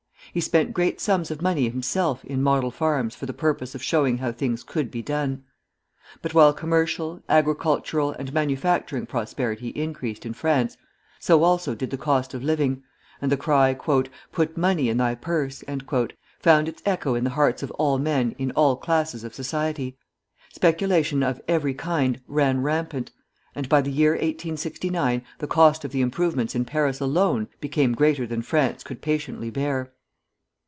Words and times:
He 0.33 0.39
spent 0.39 0.73
great 0.73 1.01
sums 1.01 1.29
of 1.29 1.41
money 1.41 1.67
himself 1.67 2.23
in 2.23 2.41
model 2.41 2.71
farms 2.71 3.13
for 3.15 3.25
the 3.25 3.33
purpose 3.33 3.75
of 3.75 3.83
showing 3.83 4.19
how 4.19 4.31
things 4.31 4.63
could 4.63 4.89
be 4.89 5.01
done. 5.01 5.43
But 6.21 6.33
while 6.33 6.53
commercial, 6.53 7.21
agricultural, 7.27 8.11
and 8.13 8.31
manufacturing 8.31 9.05
prosperity 9.07 9.69
increased 9.71 10.25
in 10.25 10.31
France, 10.33 10.77
so 11.19 11.43
also 11.43 11.75
did 11.75 11.89
the 11.89 11.97
cost 11.97 12.33
of 12.33 12.45
living; 12.45 12.81
and 13.21 13.29
the 13.29 13.35
cry, 13.35 13.73
"Put 13.73 14.55
money 14.55 14.87
in 14.87 14.95
thy 14.95 15.15
purse!" 15.15 15.65
found 16.39 16.69
its 16.69 16.81
echo 16.85 17.13
in 17.13 17.25
the 17.25 17.29
hearts 17.31 17.61
of 17.61 17.69
all 17.71 17.97
men 17.97 18.33
in 18.37 18.51
all 18.51 18.77
classes 18.77 19.25
of 19.25 19.35
society. 19.35 19.97
Speculation 20.53 21.23
of 21.23 21.41
every 21.49 21.73
kind 21.73 22.21
ran 22.25 22.61
rampant, 22.61 23.11
and 23.53 23.67
by 23.67 23.81
the 23.81 23.91
year 23.91 24.11
1869 24.11 25.23
the 25.39 25.47
cost 25.47 25.83
of 25.83 25.91
the 25.91 25.99
improvements 25.99 26.55
in 26.55 26.63
Paris 26.63 27.01
alone 27.01 27.49
became 27.59 27.91
greater 27.93 28.25
than 28.25 28.41
France 28.41 28.81
could 28.81 29.01
patiently 29.01 29.49
bear. 29.49 29.91